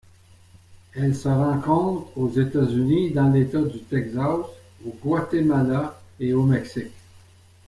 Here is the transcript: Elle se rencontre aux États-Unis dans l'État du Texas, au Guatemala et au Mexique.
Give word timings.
Elle 0.95 1.13
se 1.15 1.27
rencontre 1.27 2.17
aux 2.17 2.31
États-Unis 2.31 3.11
dans 3.11 3.29
l'État 3.29 3.61
du 3.61 3.77
Texas, 3.81 4.47
au 4.83 4.89
Guatemala 4.99 6.01
et 6.19 6.33
au 6.33 6.41
Mexique. 6.43 6.95